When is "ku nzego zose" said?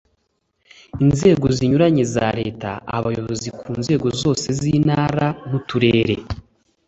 3.59-4.47